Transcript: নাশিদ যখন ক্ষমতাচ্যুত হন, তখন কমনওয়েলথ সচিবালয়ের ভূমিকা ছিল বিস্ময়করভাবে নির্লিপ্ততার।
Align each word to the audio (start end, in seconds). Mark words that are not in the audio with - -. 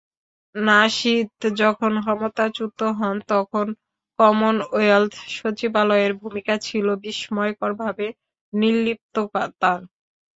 নাশিদ 0.55 1.29
যখন 1.57 1.91
ক্ষমতাচ্যুত 2.01 2.79
হন, 2.97 3.15
তখন 3.27 3.67
কমনওয়েলথ 4.19 5.13
সচিবালয়ের 5.35 6.11
ভূমিকা 6.21 6.55
ছিল 6.67 6.87
বিস্ময়করভাবে 7.03 8.07
নির্লিপ্ততার। 8.53 9.79